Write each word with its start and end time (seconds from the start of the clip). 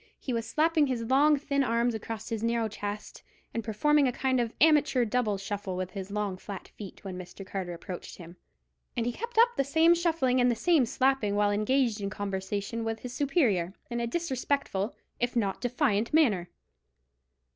He 0.19 0.33
was 0.33 0.49
slapping 0.49 0.87
his 0.87 1.03
long 1.03 1.37
thin 1.37 1.63
arms 1.63 1.93
across 1.93 2.29
his 2.29 2.41
narrow 2.41 2.67
chest, 2.67 3.21
and 3.53 3.63
performing 3.63 4.07
a 4.07 4.11
kind 4.11 4.39
of 4.41 4.51
amateur 4.59 5.05
double 5.05 5.37
shuffle 5.37 5.75
with 5.75 5.91
his 5.91 6.09
long 6.09 6.37
flat 6.37 6.69
feet, 6.69 7.03
when 7.03 7.19
Mr. 7.19 7.45
Carter 7.45 7.71
approached 7.75 8.17
him; 8.17 8.35
and 8.97 9.05
he 9.05 9.11
kept 9.11 9.37
up 9.37 9.49
the 9.57 9.63
same 9.63 9.93
shuffling 9.93 10.41
and 10.41 10.49
the 10.49 10.55
same 10.55 10.87
slapping 10.87 11.35
while 11.35 11.51
engaged 11.51 12.01
in 12.01 12.09
conversation 12.09 12.83
with 12.83 13.01
his 13.01 13.13
superior, 13.13 13.75
in 13.91 13.99
a 13.99 14.07
disrespectful 14.07 14.95
if 15.19 15.35
not 15.35 15.61
defiant 15.61 16.11
manner. 16.15 16.49